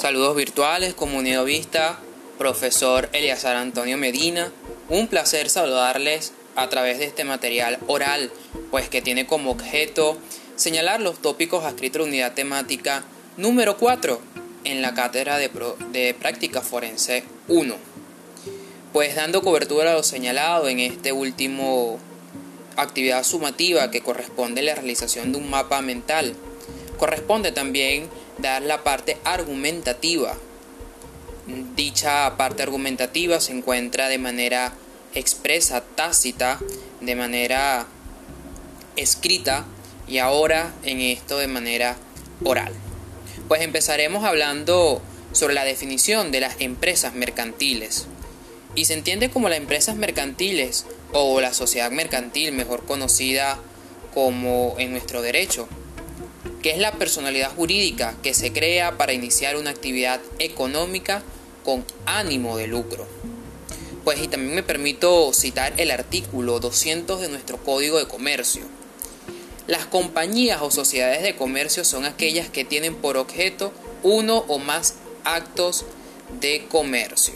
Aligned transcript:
Saludos 0.00 0.34
virtuales, 0.34 0.94
comunidad 0.94 1.44
vista, 1.44 1.98
profesor 2.38 3.10
Eliazar 3.12 3.56
Antonio 3.56 3.98
Medina. 3.98 4.50
Un 4.88 5.08
placer 5.08 5.50
saludarles 5.50 6.32
a 6.56 6.70
través 6.70 6.98
de 6.98 7.04
este 7.04 7.24
material 7.24 7.78
oral, 7.86 8.32
pues 8.70 8.88
que 8.88 9.02
tiene 9.02 9.26
como 9.26 9.50
objeto 9.50 10.16
señalar 10.56 11.02
los 11.02 11.20
tópicos 11.20 11.66
adscritos 11.66 12.00
a 12.00 12.04
unidad 12.04 12.32
temática 12.32 13.04
número 13.36 13.76
4 13.76 14.18
en 14.64 14.80
la 14.80 14.94
cátedra 14.94 15.36
de, 15.36 15.50
de 15.92 16.14
práctica 16.14 16.62
forense 16.62 17.22
1. 17.48 17.74
Pues 18.94 19.16
dando 19.16 19.42
cobertura 19.42 19.92
a 19.92 19.96
lo 19.96 20.02
señalado 20.02 20.70
en 20.70 20.80
este 20.80 21.12
último 21.12 21.98
actividad 22.76 23.22
sumativa 23.22 23.90
que 23.90 24.00
corresponde 24.00 24.62
a 24.62 24.64
la 24.64 24.74
realización 24.76 25.32
de 25.32 25.36
un 25.36 25.50
mapa 25.50 25.82
mental, 25.82 26.34
corresponde 27.00 27.50
también 27.50 28.10
dar 28.36 28.60
la 28.60 28.84
parte 28.84 29.16
argumentativa. 29.24 30.36
Dicha 31.74 32.36
parte 32.36 32.62
argumentativa 32.62 33.40
se 33.40 33.52
encuentra 33.52 34.08
de 34.08 34.18
manera 34.18 34.74
expresa, 35.14 35.80
tácita, 35.80 36.60
de 37.00 37.16
manera 37.16 37.86
escrita 38.96 39.64
y 40.06 40.18
ahora 40.18 40.74
en 40.82 41.00
esto 41.00 41.38
de 41.38 41.48
manera 41.48 41.96
oral. 42.44 42.74
Pues 43.48 43.62
empezaremos 43.62 44.22
hablando 44.24 45.00
sobre 45.32 45.54
la 45.54 45.64
definición 45.64 46.30
de 46.30 46.40
las 46.40 46.60
empresas 46.60 47.14
mercantiles. 47.14 48.08
Y 48.74 48.84
se 48.84 48.92
entiende 48.92 49.30
como 49.30 49.48
las 49.48 49.58
empresas 49.58 49.96
mercantiles 49.96 50.84
o 51.12 51.40
la 51.40 51.54
sociedad 51.54 51.90
mercantil, 51.90 52.52
mejor 52.52 52.84
conocida 52.84 53.58
como 54.12 54.74
en 54.78 54.92
nuestro 54.92 55.22
derecho, 55.22 55.66
que 56.62 56.70
es 56.70 56.78
la 56.78 56.92
personalidad 56.92 57.54
jurídica 57.54 58.16
que 58.22 58.34
se 58.34 58.52
crea 58.52 58.98
para 58.98 59.12
iniciar 59.12 59.56
una 59.56 59.70
actividad 59.70 60.20
económica 60.38 61.22
con 61.64 61.84
ánimo 62.06 62.56
de 62.56 62.66
lucro. 62.66 63.06
Pues 64.04 64.20
y 64.22 64.28
también 64.28 64.54
me 64.54 64.62
permito 64.62 65.32
citar 65.32 65.74
el 65.76 65.90
artículo 65.90 66.58
200 66.60 67.20
de 67.20 67.28
nuestro 67.28 67.58
Código 67.58 67.98
de 67.98 68.08
Comercio. 68.08 68.62
Las 69.66 69.86
compañías 69.86 70.62
o 70.62 70.70
sociedades 70.70 71.22
de 71.22 71.36
comercio 71.36 71.84
son 71.84 72.04
aquellas 72.04 72.48
que 72.48 72.64
tienen 72.64 72.94
por 72.94 73.16
objeto 73.16 73.72
uno 74.02 74.38
o 74.48 74.58
más 74.58 74.94
actos 75.24 75.84
de 76.40 76.66
comercio. 76.68 77.34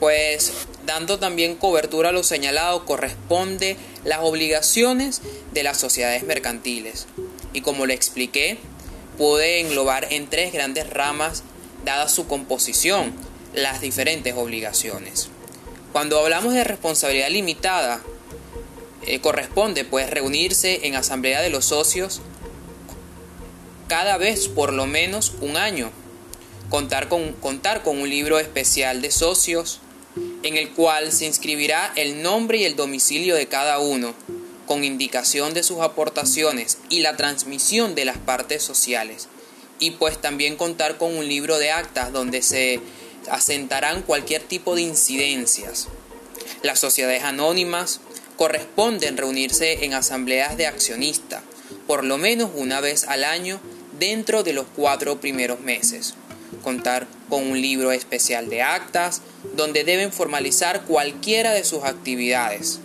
Pues 0.00 0.52
dando 0.84 1.18
también 1.18 1.56
cobertura 1.56 2.10
a 2.10 2.12
lo 2.12 2.22
señalado 2.22 2.84
corresponde 2.84 3.76
las 4.04 4.20
obligaciones 4.22 5.22
de 5.52 5.62
las 5.62 5.78
sociedades 5.78 6.22
mercantiles, 6.24 7.06
y 7.52 7.60
como 7.60 7.86
le 7.86 7.94
expliqué, 7.94 8.58
puede 9.16 9.60
englobar 9.60 10.06
en 10.10 10.28
tres 10.28 10.52
grandes 10.52 10.88
ramas 10.90 11.42
dada 11.84 12.08
su 12.08 12.26
composición 12.26 13.12
las 13.54 13.80
diferentes 13.80 14.34
obligaciones. 14.34 15.28
Cuando 15.92 16.18
hablamos 16.20 16.54
de 16.54 16.64
responsabilidad 16.64 17.30
limitada, 17.30 18.02
eh, 19.06 19.20
corresponde 19.20 19.84
pues 19.84 20.10
reunirse 20.10 20.86
en 20.86 20.94
asamblea 20.94 21.40
de 21.40 21.50
los 21.50 21.64
socios 21.64 22.20
cada 23.88 24.18
vez 24.18 24.48
por 24.48 24.72
lo 24.72 24.86
menos 24.86 25.32
un 25.40 25.56
año, 25.56 25.90
contar 26.68 27.08
con, 27.08 27.32
contar 27.32 27.82
con 27.82 27.98
un 27.98 28.10
libro 28.10 28.38
especial 28.38 29.00
de 29.00 29.10
socios 29.10 29.80
en 30.42 30.56
el 30.56 30.70
cual 30.70 31.10
se 31.10 31.26
inscribirá 31.26 31.92
el 31.96 32.22
nombre 32.22 32.58
y 32.58 32.64
el 32.64 32.76
domicilio 32.76 33.34
de 33.34 33.46
cada 33.46 33.78
uno, 33.78 34.14
con 34.68 34.84
indicación 34.84 35.54
de 35.54 35.62
sus 35.64 35.80
aportaciones 35.80 36.78
y 36.90 37.00
la 37.00 37.16
transmisión 37.16 37.94
de 37.94 38.04
las 38.04 38.18
partes 38.18 38.62
sociales, 38.62 39.26
y 39.80 39.92
pues 39.92 40.20
también 40.20 40.56
contar 40.56 40.98
con 40.98 41.16
un 41.16 41.26
libro 41.26 41.58
de 41.58 41.72
actas 41.72 42.12
donde 42.12 42.42
se 42.42 42.80
asentarán 43.30 44.02
cualquier 44.02 44.42
tipo 44.42 44.76
de 44.76 44.82
incidencias. 44.82 45.88
Las 46.62 46.78
sociedades 46.78 47.24
anónimas 47.24 48.00
corresponden 48.36 49.16
reunirse 49.16 49.84
en 49.84 49.94
asambleas 49.94 50.56
de 50.56 50.66
accionistas, 50.66 51.42
por 51.86 52.04
lo 52.04 52.18
menos 52.18 52.50
una 52.54 52.80
vez 52.80 53.04
al 53.04 53.24
año 53.24 53.60
dentro 53.98 54.42
de 54.42 54.52
los 54.52 54.66
cuatro 54.76 55.18
primeros 55.18 55.60
meses. 55.60 56.14
Contar 56.62 57.06
con 57.30 57.46
un 57.46 57.60
libro 57.60 57.90
especial 57.92 58.50
de 58.50 58.62
actas, 58.62 59.22
donde 59.56 59.84
deben 59.84 60.12
formalizar 60.12 60.84
cualquiera 60.84 61.52
de 61.52 61.64
sus 61.64 61.84
actividades 61.84 62.80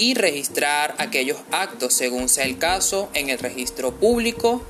y 0.00 0.14
registrar 0.14 0.94
aquellos 0.96 1.36
actos 1.52 1.92
según 1.92 2.30
sea 2.30 2.46
el 2.46 2.56
caso 2.56 3.10
en 3.12 3.28
el 3.28 3.38
registro 3.38 3.94
público 3.94 4.64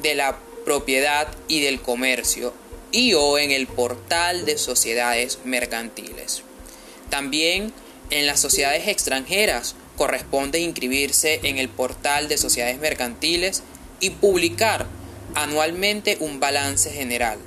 de 0.00 0.14
la 0.14 0.38
propiedad 0.64 1.28
y 1.46 1.60
del 1.60 1.82
comercio 1.82 2.54
y 2.90 3.12
o 3.12 3.36
en 3.36 3.50
el 3.50 3.66
portal 3.66 4.46
de 4.46 4.56
sociedades 4.56 5.40
mercantiles. 5.44 6.42
También 7.10 7.74
en 8.08 8.26
las 8.26 8.40
sociedades 8.40 8.88
extranjeras 8.88 9.74
corresponde 9.98 10.58
inscribirse 10.58 11.40
en 11.42 11.58
el 11.58 11.68
portal 11.68 12.28
de 12.28 12.38
sociedades 12.38 12.78
mercantiles 12.78 13.62
y 14.00 14.08
publicar 14.08 14.86
anualmente 15.34 16.16
un 16.18 16.40
balance 16.40 16.90
general. 16.90 17.38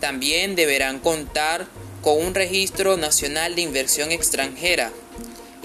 También 0.00 0.56
deberán 0.56 0.98
contar 0.98 1.68
con 2.02 2.18
un 2.24 2.34
registro 2.34 2.96
nacional 2.96 3.54
de 3.54 3.62
inversión 3.62 4.10
extranjera 4.10 4.90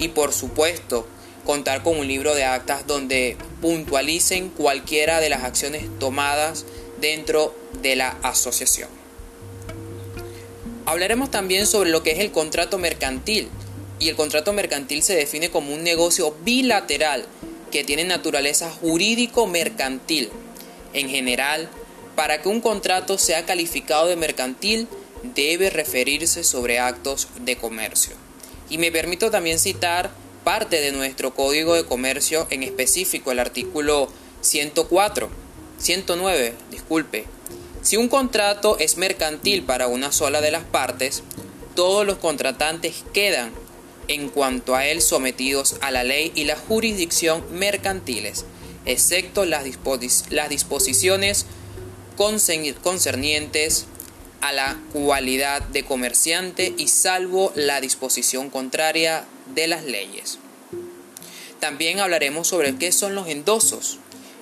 y 0.02 0.08
por 0.08 0.32
supuesto 0.32 1.06
contar 1.46 1.82
con 1.82 1.96
un 1.96 2.08
libro 2.08 2.34
de 2.34 2.44
actas 2.44 2.86
donde 2.86 3.36
puntualicen 3.60 4.48
cualquiera 4.48 5.20
de 5.20 5.28
las 5.28 5.44
acciones 5.44 5.84
tomadas 6.00 6.64
dentro 7.00 7.54
de 7.80 7.94
la 7.96 8.16
asociación. 8.22 8.88
Hablaremos 10.86 11.30
también 11.30 11.66
sobre 11.66 11.90
lo 11.90 12.02
que 12.02 12.10
es 12.10 12.18
el 12.18 12.32
contrato 12.32 12.78
mercantil 12.78 13.48
y 14.00 14.08
el 14.08 14.16
contrato 14.16 14.52
mercantil 14.52 15.02
se 15.04 15.14
define 15.14 15.50
como 15.50 15.72
un 15.72 15.84
negocio 15.84 16.34
bilateral 16.42 17.24
que 17.70 17.84
tiene 17.84 18.02
naturaleza 18.02 18.70
jurídico-mercantil. 18.70 20.30
En 20.92 21.08
general, 21.08 21.68
para 22.16 22.42
que 22.42 22.48
un 22.48 22.60
contrato 22.60 23.18
sea 23.18 23.46
calificado 23.46 24.08
de 24.08 24.16
mercantil, 24.16 24.88
debe 25.22 25.70
referirse 25.70 26.42
sobre 26.42 26.80
actos 26.80 27.28
de 27.40 27.56
comercio. 27.56 28.21
Y 28.72 28.78
me 28.78 28.90
permito 28.90 29.30
también 29.30 29.58
citar 29.58 30.10
parte 30.44 30.80
de 30.80 30.92
nuestro 30.92 31.34
Código 31.34 31.74
de 31.74 31.84
Comercio, 31.84 32.46
en 32.48 32.62
específico 32.62 33.30
el 33.30 33.38
artículo 33.38 34.08
104, 34.40 35.28
109, 35.76 36.54
disculpe. 36.70 37.26
Si 37.82 37.98
un 37.98 38.08
contrato 38.08 38.78
es 38.78 38.96
mercantil 38.96 39.62
para 39.62 39.88
una 39.88 40.10
sola 40.10 40.40
de 40.40 40.50
las 40.50 40.64
partes, 40.64 41.22
todos 41.74 42.06
los 42.06 42.16
contratantes 42.16 43.04
quedan 43.12 43.52
en 44.08 44.30
cuanto 44.30 44.74
a 44.74 44.86
él 44.86 45.02
sometidos 45.02 45.76
a 45.82 45.90
la 45.90 46.02
ley 46.02 46.32
y 46.34 46.44
la 46.44 46.56
jurisdicción 46.56 47.44
mercantiles, 47.52 48.46
excepto 48.86 49.44
las, 49.44 49.64
disposiciones 50.48 51.44
concernientes 52.16 53.84
a 54.42 54.52
la 54.52 54.76
cualidad 54.92 55.62
de 55.62 55.84
comerciante 55.84 56.74
y 56.76 56.88
salvo 56.88 57.52
la 57.54 57.80
disposición 57.80 58.50
contraria 58.50 59.24
de 59.54 59.68
las 59.68 59.84
leyes. 59.84 60.38
También 61.60 62.00
hablaremos 62.00 62.48
sobre 62.48 62.76
qué 62.76 62.92
son 62.92 63.14
los 63.14 63.28
endosos. 63.28 63.98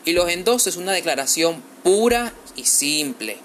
Y 0.06 0.12
los 0.12 0.30
endosos 0.30 0.68
es 0.68 0.76
una 0.76 0.92
declaración 0.92 1.62
pura 1.84 2.32
y 2.56 2.64
simple, 2.64 3.36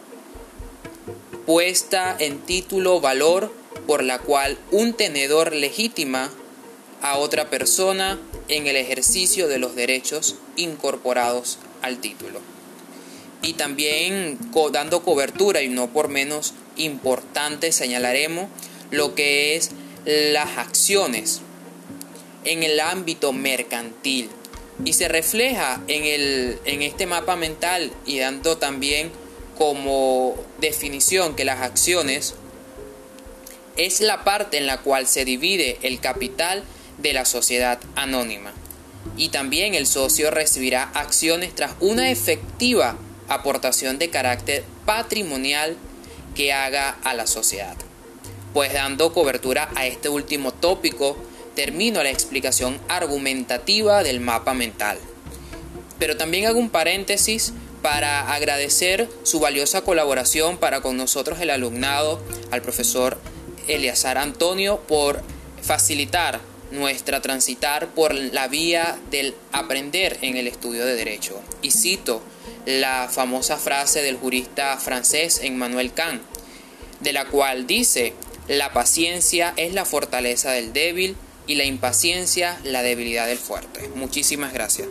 puesta 1.45 2.15
en 2.17 2.39
título 2.39 3.01
valor 3.01 3.53
por 3.85 4.01
la 4.01 4.19
cual 4.19 4.57
un 4.71 4.93
tenedor 4.93 5.53
legitima 5.53 6.31
a 7.01 7.17
otra 7.17 7.49
persona 7.49 8.17
en 8.47 8.67
el 8.67 8.77
ejercicio 8.77 9.49
de 9.49 9.59
los 9.59 9.75
derechos 9.75 10.35
incorporados 10.55 11.59
al 11.81 11.99
título 11.99 12.54
y 13.41 13.53
también 13.53 14.39
dando 14.71 15.03
cobertura 15.03 15.61
y 15.61 15.69
no 15.69 15.91
por 15.91 16.09
menos 16.09 16.53
importante 16.77 17.71
señalaremos 17.71 18.49
lo 18.91 19.15
que 19.15 19.55
es 19.55 19.71
las 20.05 20.57
acciones 20.57 21.41
en 22.43 22.63
el 22.63 22.79
ámbito 22.79 23.33
mercantil. 23.33 24.29
Y 24.83 24.93
se 24.93 25.07
refleja 25.07 25.81
en, 25.87 26.03
el, 26.03 26.59
en 26.65 26.81
este 26.81 27.05
mapa 27.05 27.35
mental 27.35 27.91
y 28.05 28.19
dando 28.19 28.57
también 28.57 29.11
como 29.57 30.35
definición 30.59 31.35
que 31.35 31.45
las 31.45 31.61
acciones 31.61 32.35
es 33.77 34.01
la 34.01 34.23
parte 34.23 34.57
en 34.57 34.67
la 34.67 34.81
cual 34.81 35.07
se 35.07 35.25
divide 35.25 35.77
el 35.81 35.99
capital 35.99 36.63
de 36.97 37.13
la 37.13 37.25
sociedad 37.25 37.79
anónima. 37.95 38.53
Y 39.17 39.29
también 39.29 39.75
el 39.75 39.87
socio 39.87 40.31
recibirá 40.31 40.91
acciones 40.93 41.55
tras 41.55 41.73
una 41.79 42.09
efectiva 42.09 42.97
aportación 43.27 43.97
de 43.99 44.09
carácter 44.09 44.63
patrimonial 44.85 45.77
que 46.35 46.53
haga 46.53 46.97
a 47.03 47.13
la 47.13 47.27
sociedad. 47.27 47.75
Pues 48.53 48.73
dando 48.73 49.13
cobertura 49.13 49.69
a 49.75 49.85
este 49.85 50.09
último 50.09 50.53
tópico, 50.53 51.17
termino 51.55 52.03
la 52.03 52.09
explicación 52.09 52.79
argumentativa 52.87 54.03
del 54.03 54.19
mapa 54.19 54.53
mental. 54.53 54.97
Pero 55.97 56.17
también 56.17 56.45
hago 56.45 56.59
un 56.59 56.69
paréntesis 56.69 57.53
para 57.81 58.33
agradecer 58.33 59.09
su 59.23 59.39
valiosa 59.39 59.81
colaboración 59.81 60.57
para 60.57 60.81
con 60.81 60.97
nosotros 60.97 61.39
el 61.39 61.49
alumnado, 61.49 62.21
al 62.51 62.61
profesor 62.61 63.17
Eleazar 63.67 64.17
Antonio, 64.17 64.79
por 64.87 65.21
facilitar 65.61 66.41
nuestra 66.71 67.21
transitar 67.21 67.87
por 67.89 68.13
la 68.13 68.47
vía 68.47 68.97
del 69.11 69.35
aprender 69.51 70.17
en 70.21 70.35
el 70.35 70.47
estudio 70.47 70.85
de 70.85 70.95
derecho. 70.95 71.39
Y 71.61 71.71
cito 71.71 72.21
la 72.65 73.07
famosa 73.09 73.57
frase 73.57 74.01
del 74.01 74.17
jurista 74.17 74.77
francés 74.77 75.39
Emmanuel 75.43 75.93
Kant, 75.93 76.21
de 76.99 77.13
la 77.13 77.25
cual 77.25 77.67
dice, 77.67 78.13
la 78.47 78.73
paciencia 78.73 79.53
es 79.57 79.73
la 79.73 79.85
fortaleza 79.85 80.51
del 80.51 80.73
débil 80.73 81.15
y 81.47 81.55
la 81.55 81.63
impaciencia 81.63 82.59
la 82.63 82.83
debilidad 82.83 83.27
del 83.27 83.37
fuerte. 83.37 83.89
Muchísimas 83.95 84.53
gracias. 84.53 84.87